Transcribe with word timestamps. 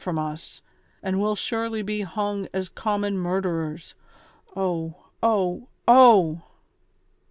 159 0.03 0.25
from 0.25 0.33
us, 0.33 0.61
and 1.03 1.21
we'll 1.21 1.35
surely 1.35 1.83
be 1.83 2.03
liung 2.03 2.47
as 2.55 2.69
common 2.69 3.19
murderers. 3.19 3.93
Oh! 4.55 4.95
Oh!! 5.21 5.67
Oh 5.87 6.41